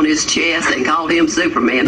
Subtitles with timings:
[0.00, 1.86] an S on his chest and called him Superman.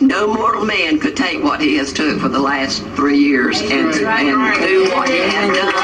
[0.00, 3.92] No mortal man could take what he has took for the last three years and,
[3.94, 5.74] and do what he has done,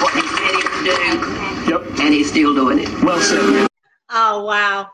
[0.00, 2.00] what he said he would do, Yep.
[2.00, 2.88] and he's still doing it.
[3.02, 3.68] Well said.
[4.10, 4.90] Oh wow.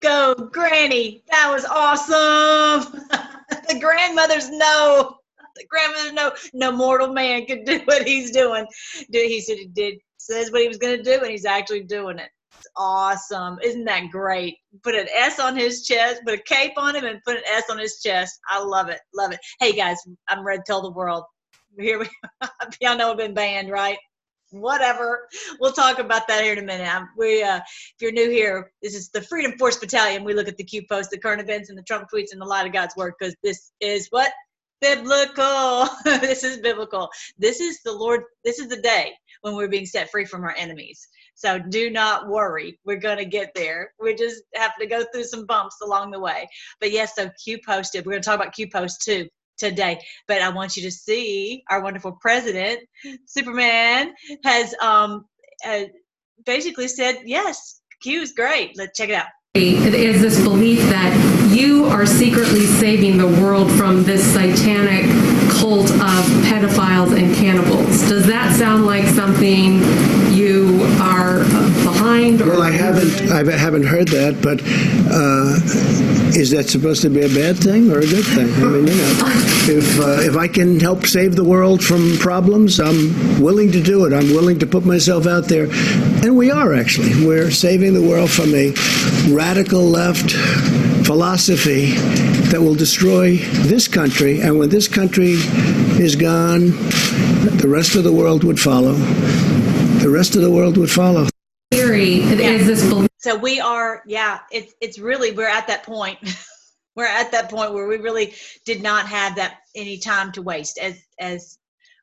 [0.00, 1.22] Go Granny.
[1.30, 3.00] That was awesome.
[3.68, 5.17] the grandmothers know.
[5.58, 8.66] The grandmothers know no mortal man could do what he's doing.
[9.10, 12.18] Do he said he did says what he was gonna do and he's actually doing
[12.18, 12.30] it.
[12.58, 13.58] It's awesome.
[13.62, 14.56] Isn't that great?
[14.82, 17.64] Put an S on his chest, put a cape on him and put an S
[17.70, 18.38] on his chest.
[18.48, 19.00] I love it.
[19.14, 19.40] Love it.
[19.60, 21.24] Hey guys, I'm Redpill the World.
[21.78, 22.08] Here we
[22.80, 23.98] y'all know I've been banned, right?
[24.50, 25.28] whatever.
[25.60, 26.88] We'll talk about that here in a minute.
[27.16, 30.24] We, uh, if you're new here, this is the Freedom Force Battalion.
[30.24, 32.46] We look at the Q posts, the current events, and the Trump tweets, and the
[32.46, 34.32] light of God's work because this is what
[34.80, 35.88] biblical.
[36.04, 37.08] this is biblical.
[37.38, 38.22] This is the Lord.
[38.44, 39.12] This is the day
[39.42, 41.08] when we're being set free from our enemies.
[41.34, 42.78] So do not worry.
[42.84, 43.92] We're going to get there.
[44.00, 46.48] We just have to go through some bumps along the way.
[46.80, 48.04] But yes, so Q posted.
[48.04, 50.00] We're going to talk about Q post too today.
[50.26, 52.80] But I want you to see our wonderful president,
[53.26, 55.26] Superman, has um,
[55.66, 55.84] uh,
[56.44, 58.76] basically said, yes, Q is great.
[58.76, 59.26] Let's check it out.
[59.54, 65.04] It is this belief that you are secretly saving the world from this satanic
[65.50, 68.08] cult of pedophiles and cannibals.
[68.08, 69.80] Does that sound like something
[70.32, 71.38] you are
[71.84, 72.40] behind?
[72.40, 74.60] Well, I haven't, I haven't heard that, but
[75.10, 75.56] uh,
[76.38, 78.52] is that supposed to be a bad thing or a good thing?
[78.54, 79.14] I mean, you know,
[79.70, 84.04] if uh, if I can help save the world from problems, I'm willing to do
[84.06, 84.12] it.
[84.12, 85.68] I'm willing to put myself out there,
[86.24, 87.26] and we are actually.
[87.26, 88.74] We're saving the world from a
[89.34, 90.34] radical left
[91.08, 91.92] philosophy
[92.50, 95.36] that will destroy this country, and when this country
[95.98, 96.66] is gone,
[97.56, 98.92] the rest of the world would follow.
[100.02, 101.26] The rest of the world would follow.
[101.70, 106.18] Theory is this belief So we are, yeah, it's it's really we're at that point.
[106.94, 108.34] we're at that point where we really
[108.66, 110.76] did not have that any time to waste.
[110.76, 111.56] As as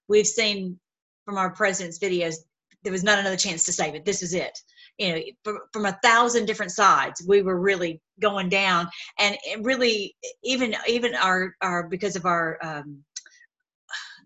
[0.08, 0.80] we've seen
[1.26, 2.38] from our president's videos,
[2.82, 4.04] there was not another chance to save it.
[4.04, 4.58] This is it.
[4.98, 8.88] You know, from, a thousand different sides, we were really going down,
[9.20, 13.04] and really even even our our because of our um,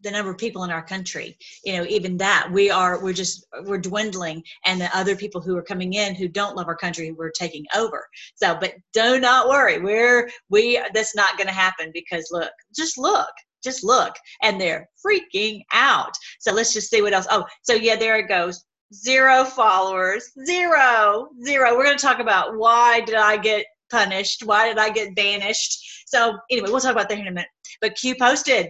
[0.03, 3.45] the number of people in our country you know even that we are we're just
[3.63, 4.43] we're dwindling.
[4.65, 7.65] And the other people who are coming in who don't love our country we're taking
[7.75, 8.07] over.
[8.35, 9.79] So but do not worry.
[9.79, 13.29] We're we that's not going to happen because look just look
[13.61, 14.15] just look.
[14.41, 16.13] And they're freaking out.
[16.39, 17.27] So let's just see what else.
[17.29, 18.63] Oh so yeah there it goes
[18.93, 24.67] zero followers zero zero we're going to talk about why did i get punished why
[24.67, 27.49] did i get banished so anyway we'll talk about that in a minute
[27.81, 28.69] but q posted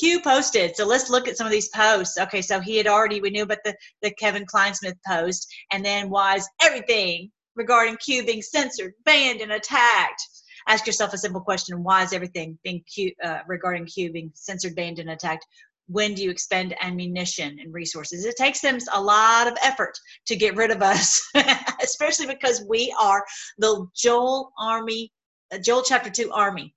[0.00, 0.74] Q posted.
[0.76, 2.16] So let's look at some of these posts.
[2.18, 6.08] Okay, so he had already, we knew about the, the Kevin Clinesmith post, and then
[6.08, 10.22] was everything regarding Q being censored, banned, and attacked.
[10.68, 14.74] Ask yourself a simple question why is everything being Q, uh, regarding Q being censored,
[14.74, 15.44] banned, and attacked?
[15.90, 18.24] When do you expend ammunition and resources?
[18.24, 21.20] It takes them a lot of effort to get rid of us,
[21.82, 23.24] especially because we are
[23.58, 25.12] the Joel Army,
[25.52, 26.74] uh, Joel Chapter 2 Army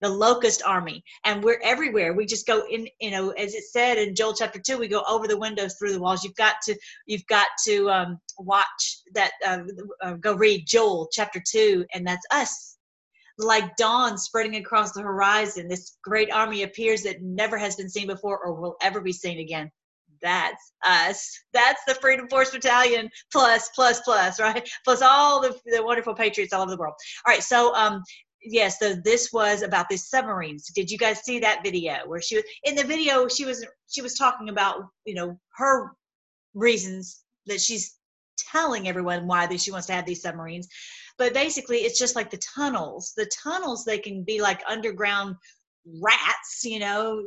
[0.00, 1.02] the locust army.
[1.24, 2.12] And we're everywhere.
[2.12, 5.02] We just go in you know as it said in joel chapter 2 we go
[5.08, 6.24] over the windows through the walls.
[6.24, 6.76] You've got to
[7.06, 9.58] you've got to um, watch that uh,
[10.02, 12.77] uh, go read joel chapter 2 and that's us
[13.38, 18.06] like dawn spreading across the horizon this great army appears that never has been seen
[18.06, 19.70] before or will ever be seen again
[20.20, 21.38] that's us.
[21.52, 24.68] That's the Freedom Force Battalion plus, plus, plus, right?
[24.84, 26.94] Plus all the, the wonderful patriots all over the world.
[27.24, 28.02] All right, so um,
[28.42, 32.36] yes so this was about the submarines did you guys see that video where she
[32.36, 35.90] was in the video she was she was talking about you know her
[36.54, 37.96] reasons that she's
[38.38, 40.68] telling everyone why that she wants to have these submarines
[41.18, 43.12] but basically it's just like the tunnels.
[43.16, 45.36] The tunnels they can be like underground
[46.02, 47.24] rats you know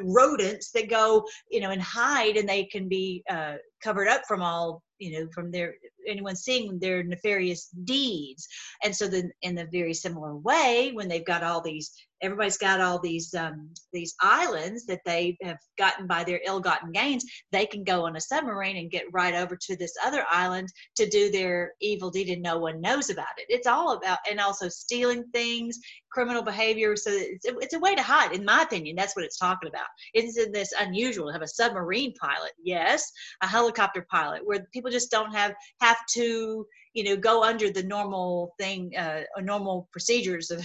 [0.00, 4.40] rodents that go you know and hide and they can be uh, covered up from
[4.40, 5.74] all you know from their
[6.06, 8.48] anyone seeing their nefarious deeds.
[8.82, 11.92] And so then in a very similar way when they've got all these
[12.22, 17.24] everybody's got all these um, these islands that they have gotten by their ill-gotten gains
[17.50, 21.08] they can go on a submarine and get right over to this other island to
[21.08, 23.46] do their evil deed and no one knows about it.
[23.48, 25.78] It's all about and also stealing things
[26.10, 26.94] criminal behavior.
[26.96, 29.86] So it's, it's a way to hide in my opinion that's what it's talking about.
[30.14, 33.10] Isn't this unusual to have a submarine pilot yes
[33.42, 37.82] a helicopter pilot where people just don't have have to you know go under the
[37.82, 40.64] normal thing uh, normal procedures of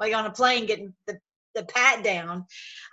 [0.00, 1.18] like on a plane getting the,
[1.54, 2.46] the pat down.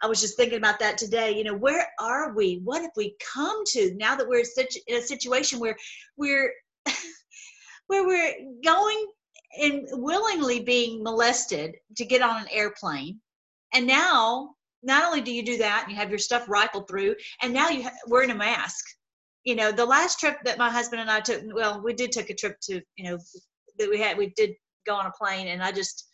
[0.03, 1.35] I was just thinking about that today.
[1.35, 2.59] You know, where are we?
[2.63, 5.77] What have we come to now that we're such in a situation where
[6.17, 6.51] we're
[7.87, 9.07] where we're going
[9.59, 13.19] and willingly being molested to get on an airplane,
[13.73, 14.49] and now
[14.83, 17.69] not only do you do that, and you have your stuff rifled through, and now
[17.69, 18.85] you ha- wearing a mask.
[19.43, 22.29] You know, the last trip that my husband and I took, well, we did take
[22.29, 23.17] a trip to, you know,
[23.79, 24.51] that we had, we did
[24.85, 26.07] go on a plane, and I just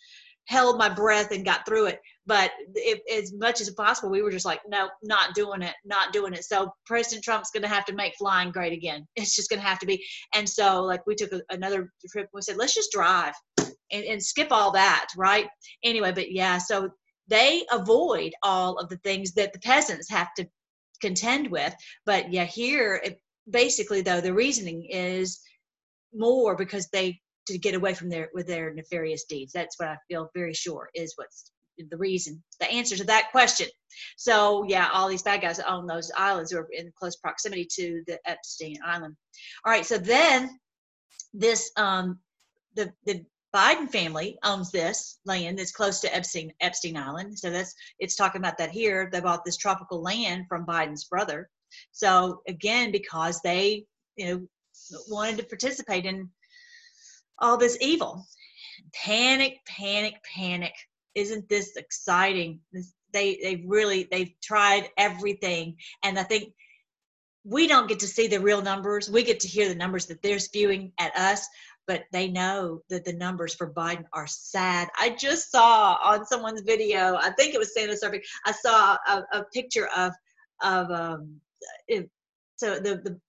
[0.46, 2.00] held my breath and got through it.
[2.26, 6.14] But if, as much as possible, we were just like, no, not doing it, not
[6.14, 6.44] doing it.
[6.44, 9.08] So President Trump's going to have to make flying great again.
[9.16, 10.04] It's just going to have to be.
[10.34, 12.30] And so, like, we took a, another trip.
[12.34, 15.48] We said, let's just drive and, and skip all that, right?
[15.84, 16.90] Anyway, but yeah, so
[17.28, 20.48] they avoid all of the things that the peasants have to
[21.02, 21.74] contend with.
[22.06, 25.40] But yeah, here, it, basically, though, the reasoning is
[26.14, 29.54] more because they to get away from their with their nefarious deeds.
[29.54, 33.68] That's what I feel very sure is what's the reason, the answer to that question.
[34.18, 38.20] So yeah, all these bad guys own those islands or in close proximity to the
[38.30, 39.16] Epstein Island.
[39.66, 40.60] All right, so then
[41.34, 42.20] this um
[42.76, 43.26] the the
[43.56, 47.38] Biden family owns this land that's close to Epstein Epstein Island.
[47.38, 49.10] So that's it's talking about that here.
[49.12, 51.50] They bought this tropical land from Biden's brother.
[51.92, 53.86] So again, because they
[54.16, 54.48] you know
[55.10, 56.30] wanted to participate in
[57.40, 58.26] all this evil.
[58.94, 60.74] Panic, panic, panic.
[61.16, 62.60] Isn't this exciting?
[62.72, 66.54] This, they they really they've tried everything, and I think
[67.44, 69.10] we don't get to see the real numbers.
[69.10, 71.48] We get to hear the numbers that they're spewing at us,
[71.88, 74.90] but they know that the numbers for Biden are sad.
[74.98, 79.24] I just saw on someone's video, I think it was Santa Surfing, I saw a,
[79.34, 80.14] a picture of
[80.62, 81.36] of um,
[81.88, 82.10] it,
[82.56, 83.20] so the the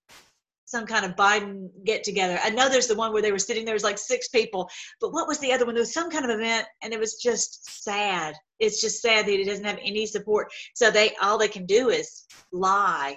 [0.75, 2.37] some kind of Biden get together.
[2.43, 4.69] I know there's the one where they were sitting there was like six people,
[5.01, 5.75] but what was the other one?
[5.75, 8.35] There was some kind of event and it was just sad.
[8.59, 10.49] It's just sad that he doesn't have any support.
[10.75, 13.17] So they all they can do is lie.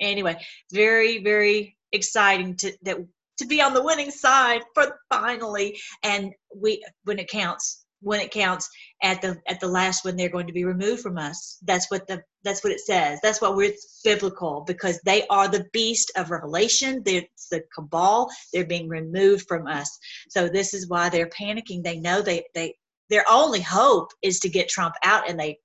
[0.00, 0.36] Anyway,
[0.72, 2.96] very, very exciting to that
[3.38, 8.30] to be on the winning side for finally and we when it counts when it
[8.30, 8.68] counts
[9.02, 11.58] at the at the last when they're going to be removed from us.
[11.62, 13.20] That's what the that's what it says.
[13.22, 13.72] That's why we're
[14.04, 17.02] biblical because they are the beast of revelation.
[17.04, 18.28] They're the cabal.
[18.52, 19.96] They're being removed from us.
[20.28, 21.82] So this is why they're panicking.
[21.82, 22.74] They know they they
[23.08, 25.58] their only hope is to get trump out and they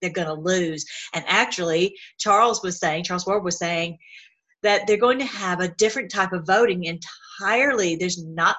[0.00, 0.84] they're going to lose.
[1.14, 3.98] And actually charles was saying charles ward was saying
[4.62, 7.96] that they're going to have a different type of voting entirely.
[7.96, 8.56] There's not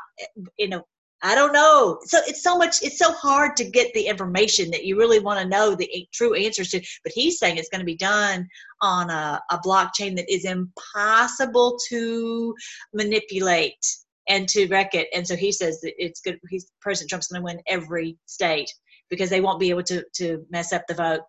[0.57, 0.83] you know
[1.25, 1.99] I don't know.
[2.03, 5.39] So it's so much, it's so hard to get the information that you really want
[5.39, 6.81] to know the true answers to.
[7.03, 8.47] But he's saying it's going to be done
[8.81, 12.53] on a, a blockchain that is impossible to
[12.93, 13.85] manipulate
[14.27, 15.07] and to wreck it.
[15.15, 16.39] And so he says that it's good.
[16.49, 18.69] He's President Trump's going to win every state
[19.09, 21.21] because they won't be able to to mess up the vote.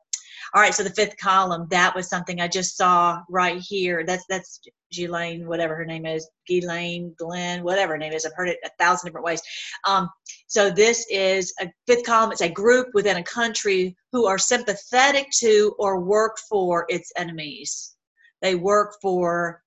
[0.52, 4.04] All right, so the fifth column, that was something I just saw right here.
[4.04, 4.60] That's that's
[4.92, 8.26] Ghislaine, whatever her name is, Ghislaine, Glenn, whatever her name is.
[8.26, 9.42] I've heard it a thousand different ways.
[9.86, 10.08] Um,
[10.46, 12.32] so this is a fifth column.
[12.32, 17.96] It's a group within a country who are sympathetic to or work for its enemies.
[18.42, 19.62] They work for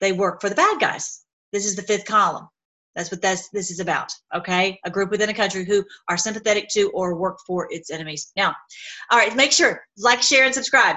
[0.00, 1.24] they work for the bad guys.
[1.52, 2.48] This is the fifth column.
[2.96, 4.12] That's what this this is about.
[4.34, 8.32] Okay, a group within a country who are sympathetic to or work for its enemies.
[8.36, 8.54] Now,
[9.10, 10.96] all right, make sure like, share, and subscribe.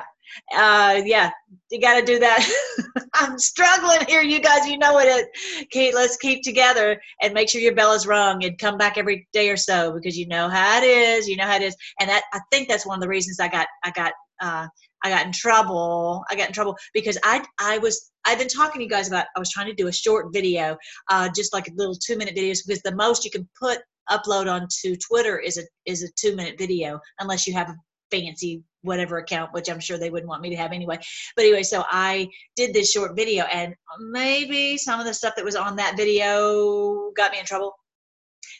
[0.56, 1.30] Uh, yeah,
[1.70, 2.50] you got to do that.
[3.14, 4.68] I'm struggling here, you guys.
[4.68, 5.28] You know it.
[5.70, 9.28] Kate, let's keep together and make sure your bell is rung and come back every
[9.34, 11.28] day or so because you know how it is.
[11.28, 13.48] You know how it is, and that I think that's one of the reasons I
[13.48, 14.68] got I got uh,
[15.04, 16.24] I got in trouble.
[16.30, 19.26] I got in trouble because I I was I've been talking to you guys about
[19.36, 20.78] I was trying to do a short video,
[21.10, 24.52] uh, just like a little two minute videos because the most you can put upload
[24.52, 27.76] onto Twitter is a is a two minute video unless you have a
[28.12, 31.00] fancy whatever account, which I'm sure they wouldn't want me to have anyway.
[31.36, 35.46] But anyway, so I did this short video, and maybe some of the stuff that
[35.46, 37.74] was on that video got me in trouble.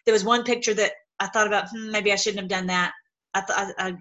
[0.06, 2.94] There was one picture that I thought about, hmm, maybe I shouldn't have done that.
[3.34, 3.94] I I, I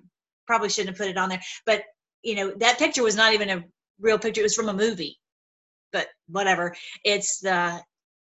[0.47, 1.83] probably shouldn't have put it on there, but
[2.23, 3.65] you know that picture was not even a
[4.01, 5.19] real picture it was from a movie
[5.93, 6.75] but whatever.
[7.05, 7.81] It's the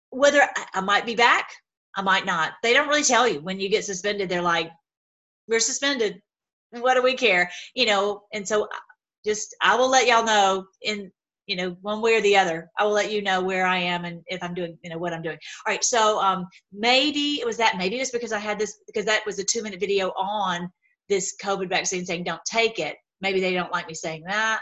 [0.09, 0.41] whether
[0.73, 1.49] I, might be back
[1.95, 2.53] i might not.
[2.63, 4.29] They don't really tell you when you get suspended.
[4.29, 4.71] They're like
[5.47, 6.21] we're suspended.
[6.71, 7.49] What do we care?
[7.75, 8.67] You know and so uh,
[9.25, 11.11] just i will let y'all know in
[11.47, 12.69] you know one way or the other.
[12.77, 15.13] I will let you know where i am and if i'm doing you know what
[15.13, 15.37] i'm doing.
[15.65, 19.05] All right so um maybe it was that maybe just because i had this because
[19.05, 20.71] that was a two minute video on
[21.09, 22.95] this covid vaccine saying don't take it.
[23.19, 24.61] Maybe they don't like me saying that.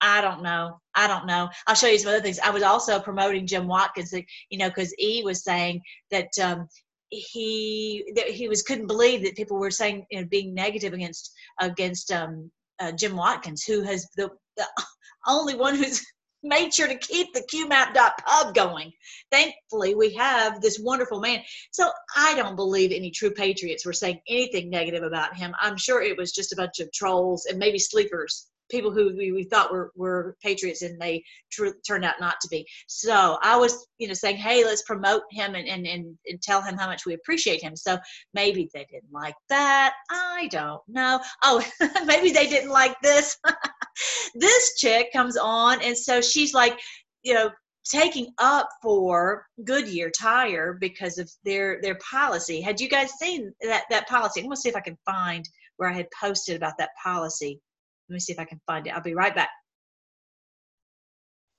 [0.00, 0.78] I don't know.
[0.94, 1.48] I don't know.
[1.66, 2.38] I'll show you some other things.
[2.38, 4.12] I was also promoting Jim Watkins,
[4.50, 6.68] you know, because E was saying that um,
[7.10, 11.32] he that he was couldn't believe that people were saying you know being negative against
[11.60, 12.50] against um,
[12.80, 14.66] uh, Jim Watkins, who has the, the
[15.26, 16.04] only one who's
[16.42, 18.92] made sure to keep the qmap.pub going.
[19.32, 21.40] Thankfully, we have this wonderful man.
[21.72, 25.54] So I don't believe any true patriots were saying anything negative about him.
[25.60, 29.32] I'm sure it was just a bunch of trolls and maybe sleepers people who we,
[29.32, 32.66] we thought were, were patriots and they tr- turned out not to be.
[32.86, 36.62] So I was, you know, saying, hey, let's promote him and, and, and, and tell
[36.62, 37.76] him how much we appreciate him.
[37.76, 37.98] So
[38.34, 39.94] maybe they didn't like that.
[40.10, 41.20] I don't know.
[41.44, 41.64] Oh,
[42.06, 43.36] maybe they didn't like this.
[44.34, 46.78] this chick comes on and so she's like,
[47.22, 47.50] you know,
[47.88, 52.60] taking up for Goodyear tire because of their their policy.
[52.60, 54.40] Had you guys seen that that policy?
[54.40, 57.60] I'm gonna see if I can find where I had posted about that policy.
[58.08, 58.94] Let me see if I can find it.
[58.94, 59.50] I'll be right back.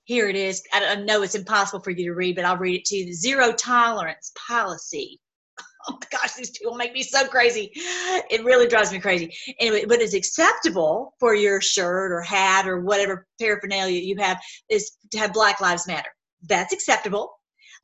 [0.04, 0.62] Here it is.
[0.72, 3.06] I know it's impossible for you to read, but I'll read it to you.
[3.06, 5.20] The zero tolerance policy.
[5.88, 7.70] Oh my gosh, these people make me so crazy.
[7.74, 9.32] It really drives me crazy.
[9.58, 14.38] Anyway, what is acceptable for your shirt or hat or whatever paraphernalia you have
[14.68, 16.10] is to have Black Lives Matter.
[16.46, 17.30] That's acceptable.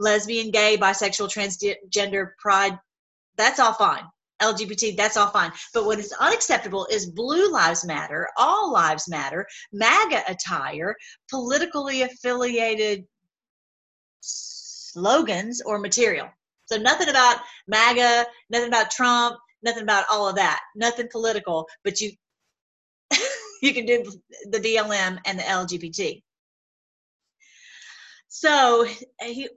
[0.00, 2.78] Lesbian, gay, bisexual, transgender, pride,
[3.36, 4.04] that's all fine.
[4.42, 5.52] LGBT, that's all fine.
[5.72, 10.96] But what is unacceptable is Blue Lives Matter, All Lives Matter, MAGA attire,
[11.30, 13.04] politically affiliated
[14.20, 16.28] slogans or material.
[16.66, 17.38] So nothing about
[17.68, 22.12] MAGA, nothing about Trump, nothing about all of that, nothing political, but you
[23.62, 24.04] you can do
[24.50, 26.22] the BLM and the LGBT.
[28.28, 28.84] So
[29.20, 29.48] I,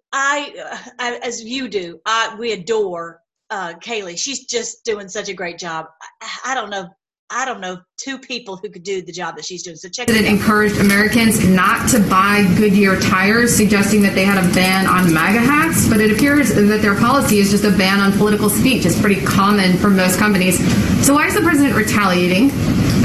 [1.00, 4.18] I, as you do, I, we adore uh, Kayleigh.
[4.18, 5.88] She's just doing such a great job.
[6.22, 6.90] I, I don't know
[7.30, 9.76] I don't know two people who could do the job that she's doing.
[9.76, 14.54] So check it encouraged Americans not to buy Goodyear tires, suggesting that they had a
[14.54, 15.90] ban on MAGA hats.
[15.90, 18.86] But it appears that their policy is just a ban on political speech.
[18.86, 20.58] It's pretty common for most companies.
[21.06, 22.50] So why is the president retaliating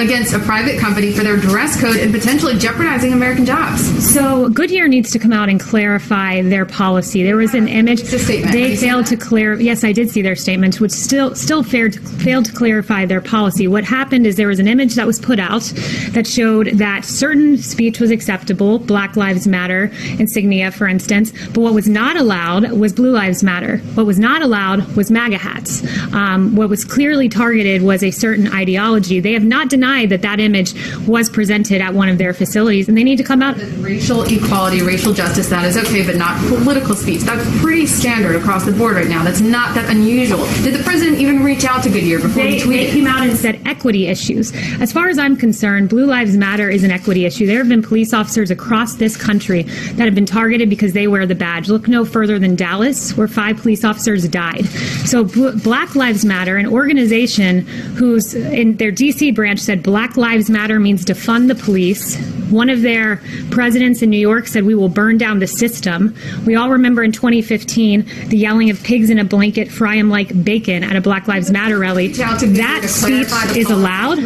[0.00, 3.82] against a private company for their dress code and potentially jeopardizing American jobs?
[4.12, 7.22] So Goodyear needs to come out and clarify their policy.
[7.22, 9.54] There was an image they failed to clear.
[9.60, 13.20] Yes, I did see their statement, which still still failed to, failed to clarify their
[13.20, 13.66] policy.
[13.66, 14.12] What happened?
[14.12, 15.62] happened is there was an image that was put out
[16.10, 21.72] that showed that certain speech was acceptable, Black Lives Matter insignia, for instance, but what
[21.72, 23.78] was not allowed was Blue Lives Matter.
[23.94, 25.82] What was not allowed was MAGA hats.
[26.12, 29.20] Um, what was clearly targeted was a certain ideology.
[29.20, 30.74] They have not denied that that image
[31.06, 33.56] was presented at one of their facilities, and they need to come out.
[33.78, 37.22] Racial equality, racial justice, that is okay, but not political speech.
[37.22, 39.24] That's pretty standard across the board right now.
[39.24, 40.44] That's not that unusual.
[40.62, 42.86] Did the president even reach out to Goodyear before they, he tweeted?
[42.86, 44.52] They came out and said equity issues.
[44.80, 47.46] As far as I'm concerned, Blue Lives Matter is an equity issue.
[47.46, 51.26] There have been police officers across this country that have been targeted because they wear
[51.26, 51.68] the badge.
[51.68, 54.66] Look no further than Dallas, where five police officers died.
[55.06, 57.60] So Black Lives Matter, an organization
[57.96, 62.18] whose in their DC branch said Black Lives Matter means defund the police.
[62.50, 66.14] One of their presidents in New York said we will burn down the system.
[66.44, 70.44] We all remember in 2015 the yelling of pigs in a blanket, fry them like
[70.44, 72.08] bacon at a Black Lives Matter rally.
[72.08, 74.18] That speech is allowed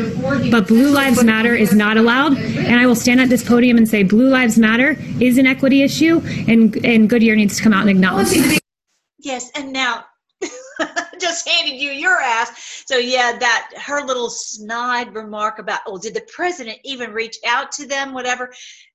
[0.51, 2.37] but Blue Lives Matter is not allowed.
[2.37, 5.83] And I will stand at this podium and say Blue Lives Matter is an equity
[5.83, 8.29] issue, and and Goodyear needs to come out and acknowledge.
[9.19, 10.05] Yes, and now
[11.21, 12.85] just handed you your ass.
[12.87, 17.73] So yeah, that her little snide remark about, oh, did the president even reach out
[17.73, 18.13] to them?
[18.13, 18.53] Whatever.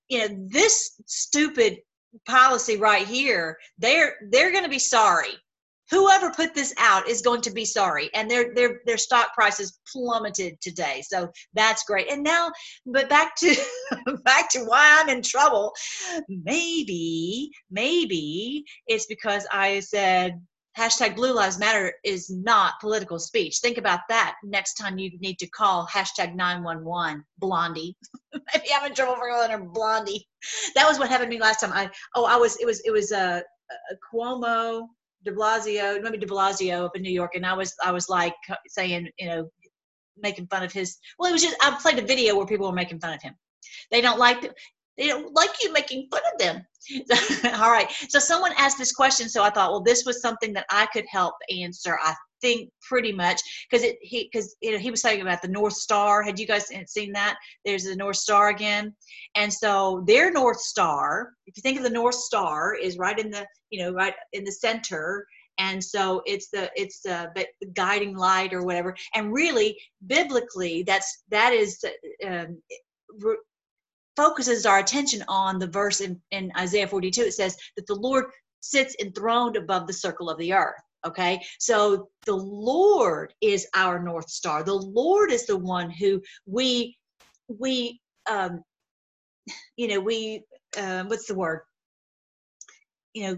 [0.10, 1.78] You know, this stupid
[2.28, 5.36] policy right here, they're they're going to be sorry
[5.92, 9.80] whoever put this out is going to be sorry and their their their stock prices
[9.92, 12.50] plummeted today so that's great and now
[12.88, 13.54] but back to
[14.24, 15.74] back to why i'm in trouble
[16.28, 20.42] maybe maybe it's because i said
[20.78, 25.38] hashtag blue lives matter is not political speech think about that next time you need
[25.38, 27.96] to call hashtag 911 blondie
[28.34, 30.28] maybe i'm in trouble for calling her blondie
[30.76, 32.92] that was what happened to me last time i oh i was it was it
[32.92, 34.88] was a, a cuomo
[35.24, 38.34] de Blasio, maybe de Blasio up in New York, and I was I was like
[38.68, 39.50] saying, you know,
[40.18, 40.98] making fun of his.
[41.18, 43.36] Well, it was just I played a video where people were making fun of him.
[43.92, 44.52] They don't like
[44.98, 46.66] they don't like you making fun of them.
[47.62, 47.92] All right.
[48.10, 51.06] So someone asked this question, so I thought, well, this was something that I could
[51.10, 51.98] help answer.
[52.02, 55.48] I think pretty much because it he because you know he was talking about the
[55.48, 56.24] North Star.
[56.24, 57.38] Had you guys seen that?
[57.66, 58.94] There's the North Star again,
[59.36, 61.34] and so their North Star.
[61.46, 64.44] If you think of the North Star, is right in the you know right in
[64.44, 65.26] the center
[65.58, 67.30] and so it's the it's the
[67.74, 71.84] guiding light or whatever and really biblically that's that is
[72.26, 72.58] um,
[74.22, 78.26] focuses our attention on the verse in, in isaiah 42 it says that the lord
[78.60, 84.30] sits enthroned above the circle of the earth Okay, so the Lord is our North
[84.30, 84.64] Star.
[84.64, 86.96] The Lord is the one who we
[87.48, 88.00] we
[88.30, 88.64] um,
[89.76, 90.44] you know we
[90.78, 91.62] um, what's the word?
[93.16, 93.38] You know,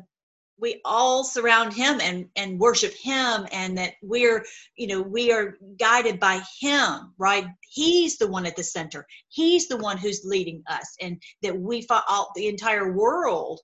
[0.59, 4.45] we all surround him and and worship him and that we're
[4.75, 7.47] you know we are guided by him right?
[7.61, 9.05] He's the one at the center.
[9.29, 13.61] He's the one who's leading us and that we follow the entire world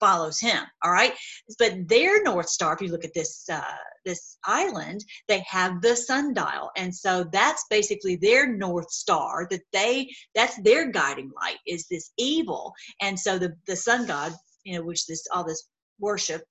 [0.00, 1.14] follows him all right?
[1.58, 3.62] But their north star if you look at this uh,
[4.04, 6.70] this island they have the sundial.
[6.76, 12.10] And so that's basically their north star that they that's their guiding light is this
[12.16, 12.72] evil.
[13.00, 14.32] And so the the sun god
[14.64, 15.68] you know which this all this
[16.02, 16.42] worship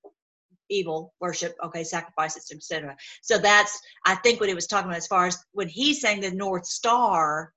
[0.68, 5.06] evil worship okay sacrifices etc so that's i think what he was talking about as
[5.06, 7.52] far as when he's saying the north star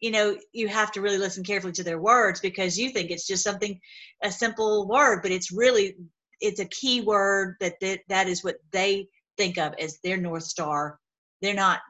[0.00, 3.26] you know you have to really listen carefully to their words because you think it's
[3.26, 3.78] just something
[4.22, 5.96] a simple word but it's really
[6.42, 9.06] it's a key word that that, that is what they
[9.38, 10.98] think of as their north star.
[11.40, 11.80] They're not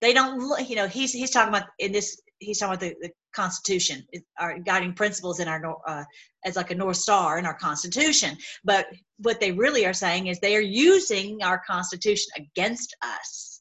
[0.00, 3.10] they don't you know he's he's talking about in this he's talking about the, the
[3.32, 4.06] constitution
[4.38, 6.04] our guiding principles in our uh,
[6.44, 8.36] as like a north star in our constitution.
[8.64, 8.86] But
[9.18, 13.60] what they really are saying is they are using our constitution against us.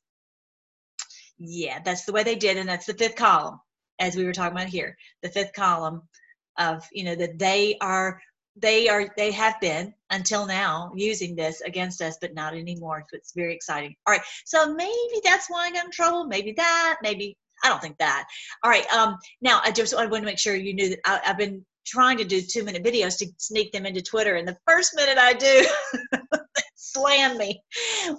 [1.37, 3.59] Yeah that's the way they did and that's the fifth column
[3.99, 4.97] as we were talking about here.
[5.23, 6.01] The fifth column
[6.57, 8.21] of you know that they are
[8.55, 13.03] they are they have been until now using this against us but not anymore.
[13.09, 13.95] So it's very exciting.
[14.05, 17.81] All right so maybe that's why i got in trouble maybe that maybe I don't
[17.81, 18.27] think that.
[18.63, 18.87] All right.
[18.93, 21.65] Um, now I just I want to make sure you knew that I, I've been
[21.85, 25.17] trying to do two minute videos to sneak them into Twitter, and the first minute
[25.17, 25.65] I do,
[26.75, 27.61] slam me.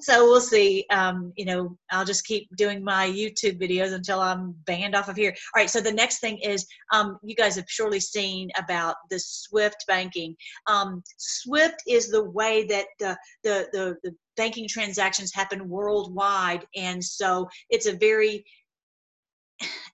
[0.01, 0.85] So we'll see.
[0.91, 5.17] Um, you know, I'll just keep doing my YouTube videos until I'm banned off of
[5.17, 5.31] here.
[5.31, 5.71] All right.
[5.71, 10.37] So the next thing is, um, you guys have surely seen about the SWIFT banking.
[10.67, 17.05] Um, SWIFT is the way that the the the, the banking transactions happen worldwide, and
[17.05, 18.45] so it's a very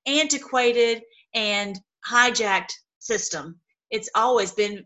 [0.06, 1.02] antiquated
[1.34, 1.78] and
[2.08, 3.58] hijacked system.
[3.90, 4.84] It's always been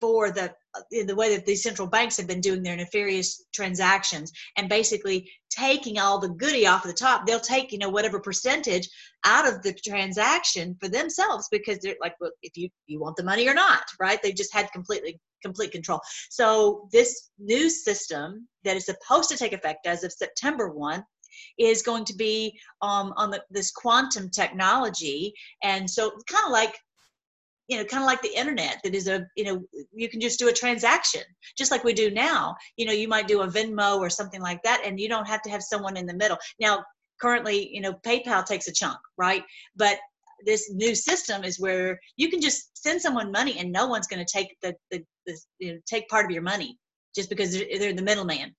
[0.00, 0.52] for the
[0.90, 5.30] in the way that these central banks have been doing their nefarious transactions and basically
[5.50, 7.26] taking all the goody off the top.
[7.26, 8.88] They'll take you know whatever percentage
[9.24, 13.24] out of the transaction for themselves because they're like well if you you want the
[13.24, 14.20] money or not right?
[14.22, 16.00] They just had completely complete control.
[16.30, 21.04] So this new system that is supposed to take effect as of september 1
[21.58, 25.34] is going to be um, on the, this quantum technology.
[25.62, 26.74] And so kind of like
[27.68, 30.38] you know kind of like the internet that is a you know you can just
[30.38, 31.22] do a transaction
[31.56, 32.54] just like we do now.
[32.76, 35.42] You know you might do a venmo or something like that and you don't have
[35.42, 36.38] to have someone in the middle.
[36.60, 36.84] Now
[37.20, 39.42] currently you know paypal takes a chunk right?
[39.76, 39.98] But
[40.44, 44.24] this new system is where you can just send someone money and no one's going
[44.24, 46.78] to take the, the, the you know, take part of your money
[47.14, 48.54] just because they're, they're the middleman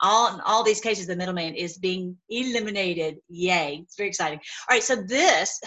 [0.00, 3.18] all all these cases the middleman is being eliminated.
[3.28, 3.80] Yay.
[3.82, 4.38] It's very exciting.
[4.68, 5.60] All right so this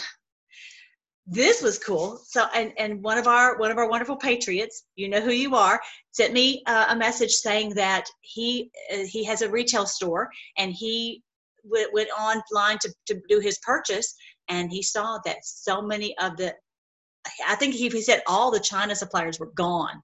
[1.25, 2.19] this was cool.
[2.25, 5.55] So and and one of our one of our wonderful patriots you know who you
[5.55, 5.79] are
[6.11, 10.73] sent me uh, a message saying that he uh, he has a retail store and
[10.73, 11.23] he
[11.63, 14.15] w- went online to, to do his purchase
[14.49, 16.53] and he saw that so many of the
[17.47, 20.01] i think he, he said all the china suppliers were gone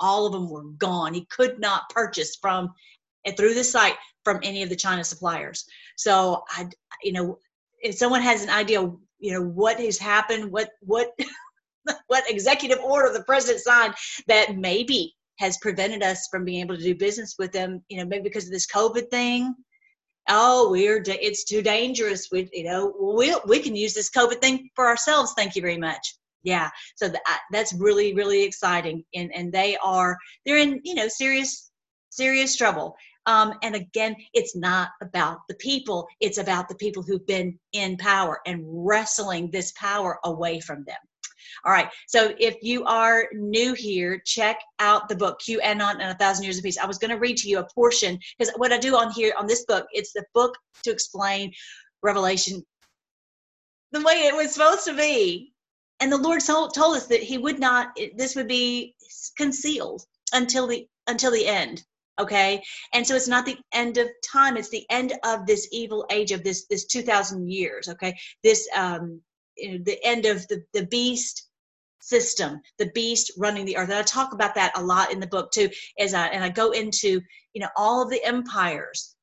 [0.00, 1.14] all of them were gone.
[1.14, 2.72] He could not purchase from
[3.24, 5.64] and through the site from any of the China suppliers.
[5.96, 6.68] So I,
[7.02, 7.38] you know,
[7.82, 8.80] if someone has an idea,
[9.18, 11.10] you know, what has happened, what what
[12.06, 13.94] what executive order the president signed
[14.26, 18.04] that maybe has prevented us from being able to do business with them, you know,
[18.04, 19.54] maybe because of this COVID thing.
[20.28, 22.28] Oh, we're it's too dangerous.
[22.30, 25.32] We, you know, we we can use this COVID thing for ourselves.
[25.36, 30.16] Thank you very much yeah so that, that's really really exciting and and they are
[30.44, 31.70] they're in you know serious
[32.10, 37.26] serious trouble um, and again it's not about the people it's about the people who've
[37.26, 40.96] been in power and wrestling this power away from them
[41.64, 41.88] all right.
[42.06, 46.58] So if you are new here, check out the book QAnon and a Thousand Years
[46.58, 46.78] of Peace.
[46.78, 49.34] I was going to read to you a portion because what I do on here
[49.38, 51.52] on this book, it's the book to explain
[52.02, 52.64] Revelation
[53.92, 55.52] the way it was supposed to be
[56.00, 58.94] and the lord told, us that he would not this would be
[59.36, 61.84] concealed until the until the end
[62.20, 62.62] okay?
[62.92, 66.32] And so it's not the end of time it's the end of this evil age
[66.32, 68.16] of this this 2000 years okay?
[68.42, 69.20] This um
[69.56, 71.48] you know, the end of the the beast
[72.02, 73.90] system the beast running the earth.
[73.90, 76.48] And i talk about that a lot in the book too as i and i
[76.48, 77.20] go into
[77.52, 79.16] you know all of the empires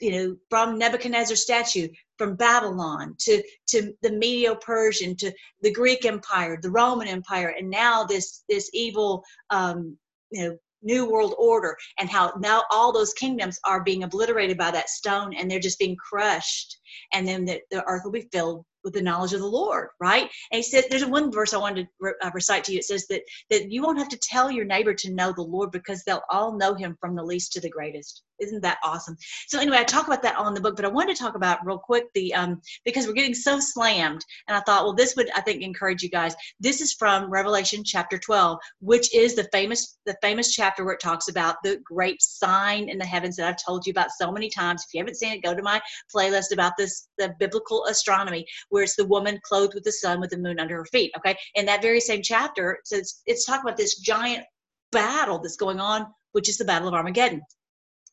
[0.00, 1.88] you know from nebuchadnezzar's statue
[2.20, 8.04] from Babylon to, to the Medo-Persian to the Greek Empire, the Roman Empire, and now
[8.04, 9.96] this this evil um,
[10.30, 14.70] you know new world order and how now all those kingdoms are being obliterated by
[14.70, 16.78] that stone and they're just being crushed
[17.12, 20.22] and then the, the earth will be filled with the knowledge of the Lord, right?
[20.52, 22.78] And he says, there's one verse I wanted to re- uh, recite to you.
[22.78, 25.70] It says that that you won't have to tell your neighbor to know the Lord
[25.70, 28.22] because they'll all know him from the least to the greatest.
[28.40, 29.16] Isn't that awesome?
[29.48, 31.64] So anyway, I talk about that on the book, but I wanted to talk about
[31.64, 35.30] real quick the um because we're getting so slammed, and I thought, well, this would
[35.34, 36.34] I think encourage you guys.
[36.58, 41.00] This is from Revelation chapter 12, which is the famous the famous chapter where it
[41.00, 44.48] talks about the great sign in the heavens that I've told you about so many
[44.48, 44.84] times.
[44.86, 45.80] If you haven't seen it, go to my
[46.14, 50.30] playlist about this the biblical astronomy where it's the woman clothed with the sun with
[50.30, 51.12] the moon under her feet.
[51.16, 54.44] Okay, in that very same chapter, so it's, it's talking about this giant
[54.92, 57.42] battle that's going on, which is the Battle of Armageddon.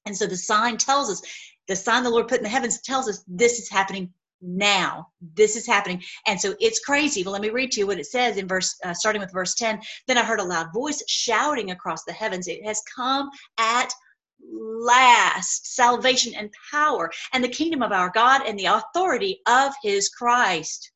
[0.07, 1.21] And so the sign tells us,
[1.67, 5.09] the sign the Lord put in the heavens tells us this is happening now.
[5.35, 6.01] This is happening.
[6.25, 7.23] And so it's crazy.
[7.23, 9.53] But let me read to you what it says in verse, uh, starting with verse
[9.55, 9.81] 10.
[10.07, 13.91] Then I heard a loud voice shouting across the heavens, It has come at
[14.49, 20.07] last salvation and power and the kingdom of our God and the authority of his
[20.09, 20.91] Christ.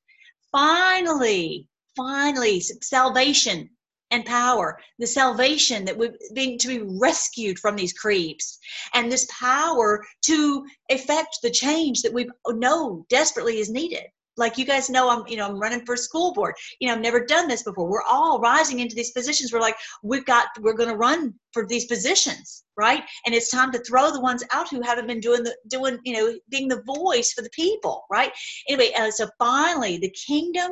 [0.52, 3.70] Finally, finally, salvation
[4.12, 8.60] and power, the salvation that we've been to be rescued from these creeps,
[8.94, 14.04] and this power to effect the change that we know desperately is needed.
[14.38, 16.56] Like you guys know, I'm you know I'm running for school board.
[16.80, 17.90] You know I've never done this before.
[17.90, 19.52] We're all rising into these positions.
[19.52, 23.04] We're like we've got we're going to run for these positions, right?
[23.26, 26.14] And it's time to throw the ones out who haven't been doing the doing you
[26.14, 28.32] know being the voice for the people, right?
[28.70, 30.72] Anyway, uh, so finally the kingdom,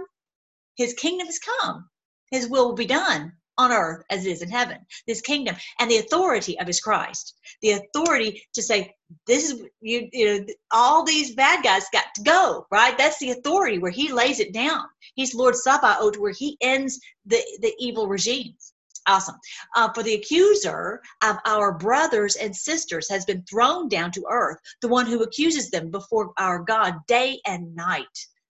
[0.78, 1.90] His kingdom has come
[2.32, 4.78] his will will be done on earth as it is in heaven.
[5.06, 7.36] This kingdom and the authority of his Christ.
[7.62, 8.96] The authority to say,
[9.28, 12.98] this is you, you know, all these bad guys got to go, right?
[12.98, 14.84] That's the authority where he lays it down.
[15.16, 18.74] He's Lord Sabaoth, where he ends the, the evil regimes.
[19.08, 19.36] Awesome.
[19.76, 24.60] Uh, for the accuser of our brothers and sisters has been thrown down to earth,
[24.82, 28.06] the one who accuses them before our God day and night.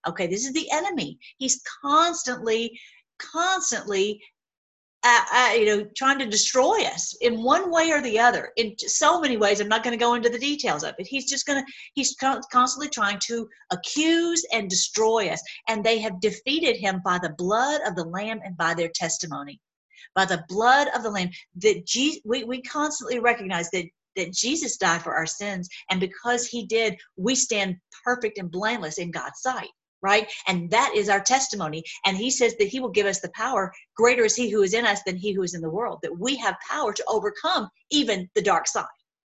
[0.06, 1.18] Okay, this is the enemy.
[1.38, 2.78] He's constantly
[3.32, 4.22] constantly
[5.02, 8.74] uh, uh, you know trying to destroy us in one way or the other in
[8.78, 9.60] so many ways.
[9.60, 11.06] I'm not going to go into the details of it.
[11.06, 12.14] He's just going to he's
[12.52, 17.80] constantly trying to accuse and destroy us and they have defeated him by the blood
[17.86, 19.58] of the lamb and by their testimony.
[20.14, 21.30] By the blood of the lamb.
[21.56, 26.44] That Jesus, we, we constantly recognize that that jesus died for our sins and because
[26.44, 29.68] he did we stand perfect and blameless in god's sight
[30.02, 30.30] right?
[30.46, 31.82] And that is our testimony.
[32.04, 33.72] And he says that he will give us the power.
[33.96, 36.18] Greater is he who is in us than he who is in the world, that
[36.18, 38.84] we have power to overcome even the dark side,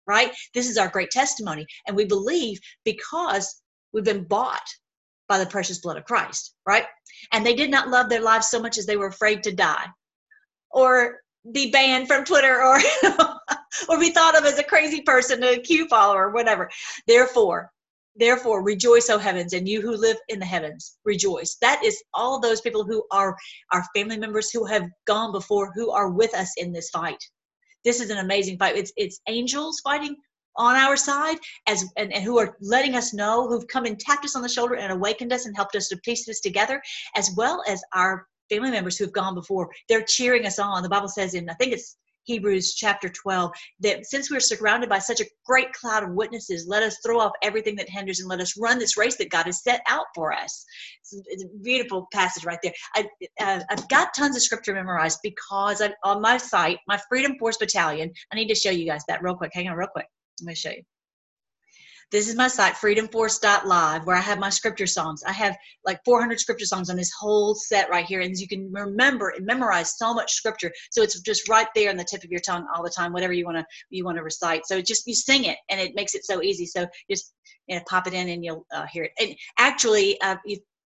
[0.07, 0.31] right?
[0.53, 1.65] This is our great testimony.
[1.87, 4.67] And we believe because we've been bought
[5.27, 6.85] by the precious blood of Christ, right?
[7.31, 9.87] And they did not love their lives so much as they were afraid to die
[10.71, 11.19] or
[11.51, 12.79] be banned from Twitter or
[13.89, 16.69] or be thought of as a crazy person, a Q follower, whatever.
[17.07, 17.71] Therefore,
[18.15, 21.57] Therefore, rejoice, O heavens, and you who live in the heavens, rejoice.
[21.61, 23.35] That is all those people who are
[23.71, 27.23] our family members who have gone before, who are with us in this fight.
[27.83, 28.77] This is an amazing fight.
[28.77, 30.15] It's it's angels fighting
[30.57, 34.25] on our side as and, and who are letting us know, who've come and tapped
[34.25, 36.81] us on the shoulder and awakened us and helped us to piece this together,
[37.15, 39.69] as well as our family members who've gone before.
[39.89, 40.83] They're cheering us on.
[40.83, 44.99] The Bible says in I think it's Hebrews chapter 12, that since we're surrounded by
[44.99, 48.39] such a great cloud of witnesses, let us throw off everything that hinders and let
[48.39, 50.65] us run this race that God has set out for us.
[51.11, 52.73] It's, a beautiful passage right there.
[52.95, 53.07] I,
[53.39, 57.57] uh, I've got tons of scripture memorized because I'm, on my site, my Freedom Force
[57.57, 59.51] Battalion, I need to show you guys that real quick.
[59.53, 60.07] Hang on, real quick.
[60.41, 60.83] Let me show you.
[62.11, 65.23] This is my site, freedomforce.live, where I have my scripture songs.
[65.23, 68.21] I have like 400 scripture songs on this whole set right here.
[68.21, 70.71] And you can remember and memorize so much scripture.
[70.91, 73.33] So it's just right there on the tip of your tongue all the time, whatever
[73.33, 74.65] you want to you want to recite.
[74.65, 76.65] So just you sing it and it makes it so easy.
[76.65, 77.33] So just
[77.67, 79.11] you know, pop it in and you'll uh, hear it.
[79.19, 80.35] And actually, uh,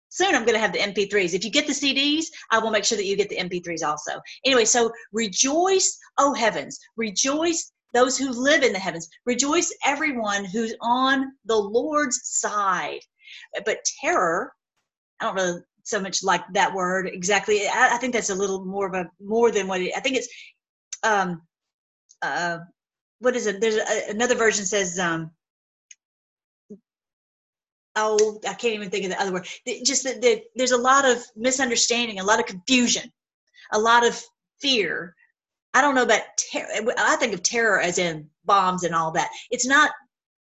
[0.09, 1.33] soon I'm going to have the MP3s.
[1.33, 4.19] If you get the CDs, I will make sure that you get the MP3s also.
[4.45, 9.09] Anyway, so rejoice, oh heavens, rejoice those who live in the heavens.
[9.25, 12.99] Rejoice everyone who's on the Lord's side.
[13.65, 14.53] But terror,
[15.19, 17.67] I don't really so much like that word exactly.
[17.67, 20.17] I, I think that's a little more of a more than what it, I think
[20.17, 20.27] it's.
[21.03, 21.41] Um,
[22.21, 22.59] uh,
[23.19, 23.61] what is it?
[23.61, 24.99] There's a, another version says.
[24.99, 25.31] Um,
[27.95, 29.47] oh, I can't even think of the other word.
[29.83, 33.11] Just that, that there's a lot of misunderstanding, a lot of confusion,
[33.71, 34.21] a lot of
[34.61, 35.15] fear
[35.73, 36.67] I don't know about terror.
[36.97, 39.29] I think of terror as in bombs and all that.
[39.51, 39.91] It's not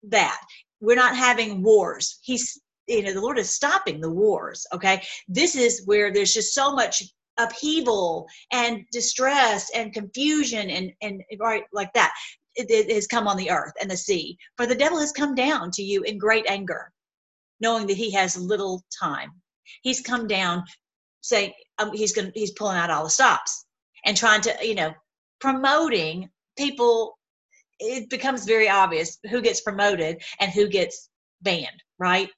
[0.03, 0.39] that.
[0.81, 2.19] We're not having wars.
[2.21, 4.65] He's, you know, the Lord is stopping the wars.
[4.73, 5.01] Okay.
[5.27, 7.03] This is where there's just so much
[7.37, 12.13] upheaval and distress and confusion and and right like that
[12.55, 15.33] it, it has come on the earth and the sea for the devil has come
[15.33, 16.91] down to you in great anger
[17.59, 19.31] knowing that he has little time
[19.81, 20.63] he's come down
[21.21, 23.65] saying um, he's going he's pulling out all the stops
[24.05, 24.93] and trying to you know
[25.43, 27.17] promoting people
[27.79, 31.09] it becomes very obvious who gets promoted and who gets
[31.41, 32.29] banned right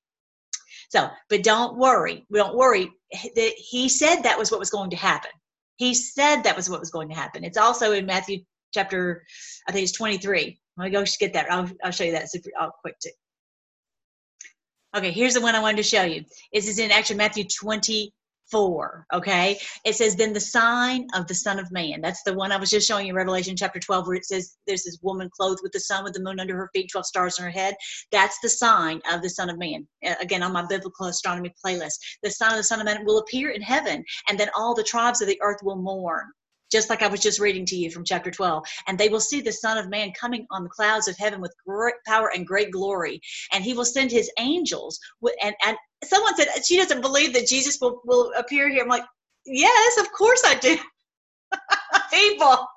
[0.89, 2.26] so, but don't worry.
[2.32, 2.89] Don't worry.
[3.10, 5.32] He said that was what was going to happen.
[5.78, 7.44] He said that was what was going to happen.
[7.44, 8.39] It's also in Matthew
[8.74, 9.24] chapter,
[9.68, 10.58] I think it's 23.
[10.78, 11.52] Let me go get that.
[11.52, 13.10] I'll, I'll show you that super I'll quick too.
[14.96, 16.24] Okay, here's the one I wanted to show you.
[16.54, 18.13] This is in actually Matthew 20,
[18.51, 19.58] 4 okay?
[19.86, 22.69] It says then the sign of the son of man that's the one i was
[22.69, 25.79] just showing you revelation chapter 12 where it says there's this woman clothed with the
[25.79, 27.75] sun with the moon under her feet 12 stars on her head.
[28.12, 29.88] That's the sign of the son of man.
[30.21, 31.97] Again on my biblical astronomy playlist.
[32.23, 34.84] The sign of the son of man will appear in heaven and then all the
[34.84, 36.25] tribes of the earth will mourn
[36.76, 38.66] just like I was just reading to you from chapter 12.
[38.88, 41.56] And they will see the Son of Man coming on the clouds of heaven with
[41.66, 43.22] great power and great glory.
[43.54, 45.00] And he will send his angels.
[45.22, 48.84] With, and, and someone said she doesn't believe that Jesus will, will appear here.
[48.84, 49.06] I'm like,
[49.46, 50.78] yes, of course I do.
[52.12, 52.68] People,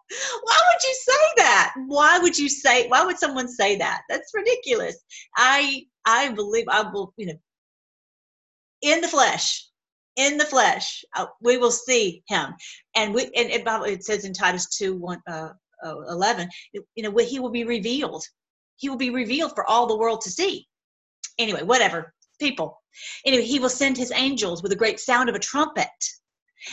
[0.43, 1.75] why would you say that?
[1.87, 2.87] Why would you say?
[2.87, 4.03] Why would someone say that?
[4.09, 4.97] That's ridiculous.
[5.37, 7.13] I I believe I will.
[7.17, 7.39] You know,
[8.83, 9.68] in the flesh,
[10.19, 12.55] in the flesh, uh, we will see him.
[12.95, 15.49] And we and it, it says in Titus 2 1, uh,
[15.87, 18.25] uh, 11, you know, he will be revealed.
[18.77, 20.67] He will be revealed for all the world to see.
[21.39, 22.13] Anyway, whatever.
[22.41, 22.81] People.
[23.25, 25.89] Anyway, he will send his angels with a great sound of a trumpet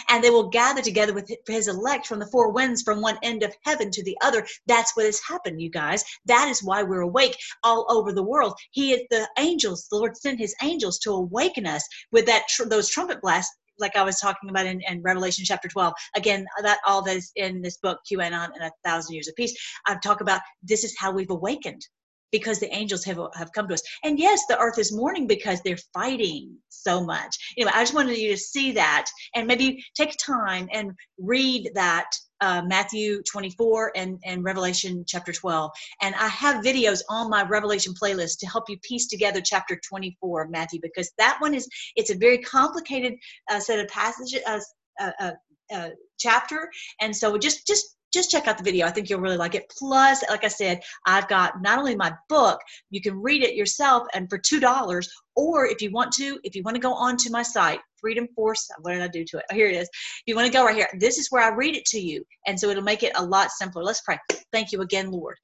[0.09, 3.43] and they will gather together with his elect from the four winds from one end
[3.43, 7.01] of heaven to the other that's what has happened you guys that is why we're
[7.01, 11.11] awake all over the world he is the angels the lord sent his angels to
[11.11, 15.01] awaken us with that tr- those trumpet blasts like I was talking about in, in,
[15.01, 15.93] Revelation chapter 12.
[16.15, 19.53] Again, that all that is in this book, QAnon and a thousand years of peace.
[19.85, 21.85] I talk about this is how we've awakened
[22.31, 23.83] because the angels have, have come to us.
[24.03, 27.37] And yes, the earth is mourning because they're fighting so much.
[27.57, 32.07] Anyway, I just wanted you to see that and maybe take time and read that
[32.41, 35.71] uh, Matthew 24 and, and Revelation chapter 12.
[36.01, 40.43] And I have videos on my Revelation playlist to help you piece together chapter 24
[40.43, 43.13] of Matthew because that one is, it's a very complicated
[43.49, 44.59] uh, set of passages, uh,
[44.99, 45.31] uh, uh,
[45.73, 46.69] uh chapter.
[47.01, 48.87] And so just, just just check out the video.
[48.87, 49.71] I think you'll really like it.
[49.77, 54.07] Plus, like I said, I've got not only my book, you can read it yourself
[54.13, 57.43] and for $2, or if you want to, if you want to go onto my
[57.43, 59.45] site, Freedom Force, what did I do to it?
[59.51, 59.89] Oh, here it is.
[59.89, 62.23] If you want to go right here, this is where I read it to you.
[62.47, 63.83] And so it'll make it a lot simpler.
[63.83, 64.17] Let's pray.
[64.53, 65.37] Thank you again, Lord.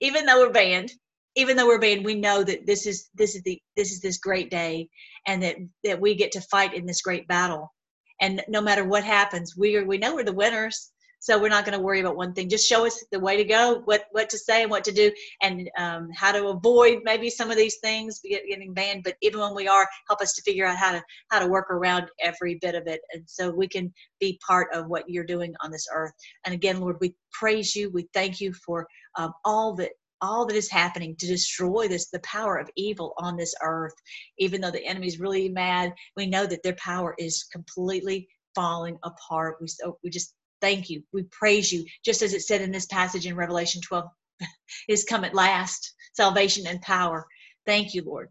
[0.00, 0.90] Even though we're banned,
[1.36, 4.18] even though we're banned, we know that this is this is the this is this
[4.18, 4.88] great day
[5.26, 7.72] and that that we get to fight in this great battle.
[8.20, 10.90] And no matter what happens, we are we know we're the winners
[11.20, 12.48] so we're not going to worry about one thing.
[12.48, 15.12] Just show us the way to go, what what to say and what to do,
[15.42, 19.04] and um, how to avoid maybe some of these things getting banned.
[19.04, 21.70] But even when we are, help us to figure out how to how to work
[21.70, 25.54] around every bit of it, and so we can be part of what you're doing
[25.62, 26.12] on this earth.
[26.44, 27.90] And again, Lord, we praise you.
[27.90, 29.90] We thank you for um, all that
[30.22, 33.94] all that is happening to destroy this the power of evil on this earth
[34.38, 38.98] even though the enemy is really mad we know that their power is completely falling
[39.02, 41.02] apart we so we just thank you.
[41.12, 41.84] We praise you.
[42.04, 44.04] Just as it said in this passage in Revelation 12,
[44.88, 47.26] is come at last, salvation and power.
[47.66, 48.28] Thank you, Lord.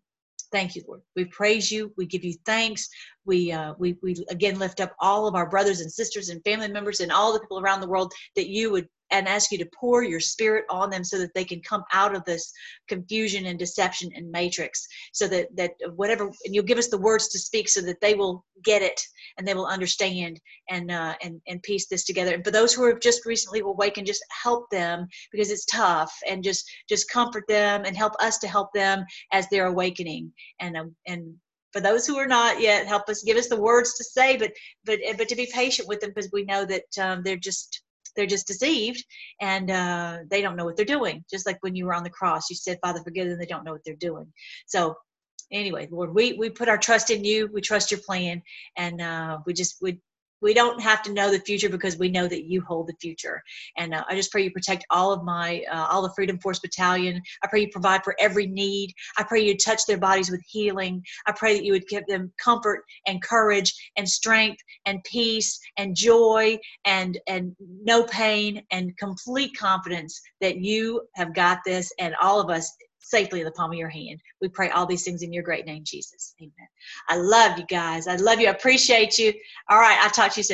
[0.52, 1.02] Thank you, Lord.
[1.16, 1.94] We praise you.
[1.96, 2.90] We give you thanks.
[3.26, 6.70] We, uh, we, we again lift up all of our brothers and sisters and family
[6.70, 9.70] members and all the people around the world that you would and ask you to
[9.78, 12.52] pour your spirit on them so that they can come out of this
[12.88, 17.28] confusion and deception and matrix so that that whatever and you'll give us the words
[17.30, 19.00] to speak so that they will get it
[19.38, 22.34] and they will understand and uh, and and piece this together.
[22.34, 26.44] And for those who have just recently awakened just help them because it's tough and
[26.44, 30.32] just just comfort them and help us to help them as they're awakening.
[30.60, 31.36] And um, and
[31.72, 34.52] for those who are not yet help us give us the words to say but
[34.86, 37.84] but but to be patient with them because we know that um, they're just
[38.20, 39.02] they're just deceived
[39.40, 41.24] and uh, they don't know what they're doing.
[41.32, 43.64] Just like when you were on the cross, you said, Father, forgive them, they don't
[43.64, 44.28] know what they're doing.
[44.68, 44.96] So
[45.54, 47.50] anyway, Lord, we, we put our trust in you.
[47.54, 48.42] We trust your plan.
[48.76, 50.02] And uh, we just, we,
[50.42, 53.42] we don't have to know the future because we know that you hold the future.
[53.78, 56.60] And uh, I just pray you protect all of my, uh, all the Freedom Force
[56.60, 57.22] Battalion.
[57.44, 58.94] I pray you provide for every need.
[59.18, 61.04] I pray you touch their bodies with healing.
[61.26, 65.96] I pray that you would give them comfort and courage and strength and peace and
[65.96, 72.40] joy and and no pain and complete confidence that you have got this and all
[72.40, 72.76] of us
[73.10, 74.22] safely in the palm of your hand.
[74.42, 76.36] We pray all these things in your great name, Jesus.
[76.40, 76.68] Amen.
[77.10, 78.08] I love you guys.
[78.08, 78.48] I love you.
[78.48, 79.34] I appreciate you.
[79.70, 79.98] All right.
[80.02, 80.48] I'll talk to you soon.